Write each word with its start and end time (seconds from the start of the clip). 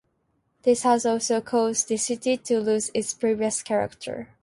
This 0.63 0.81
has 0.81 1.05
also 1.05 1.41
caused 1.41 1.87
the 1.87 1.95
city 1.97 2.35
to 2.35 2.59
lose 2.59 2.89
its 2.95 3.13
previous 3.13 3.61
character. 3.61 4.29